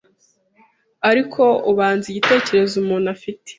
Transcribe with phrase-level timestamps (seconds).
[1.09, 3.49] Ariko ubanza igitekerezo umuntu afite